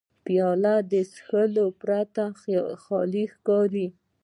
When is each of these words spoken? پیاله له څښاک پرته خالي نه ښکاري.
پیاله 0.25 0.75
له 0.91 1.01
څښاک 1.13 1.55
پرته 1.81 2.23
خالي 2.83 3.23
نه 3.25 3.29
ښکاري. 3.33 3.87